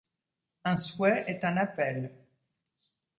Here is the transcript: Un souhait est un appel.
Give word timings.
Un 0.63 0.77
souhait 0.77 1.25
est 1.27 1.43
un 1.45 1.57
appel. 1.57 2.11